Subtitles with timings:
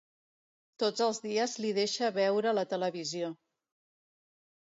[0.83, 3.29] Tots els dies li deixe veure la televisió...